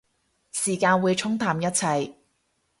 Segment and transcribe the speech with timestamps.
[0.51, 2.15] 時間會沖淡一切